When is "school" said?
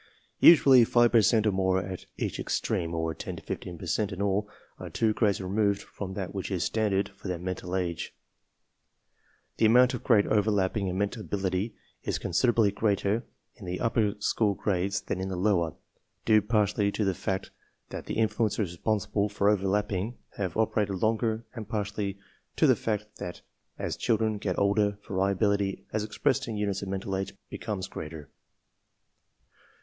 14.17-14.55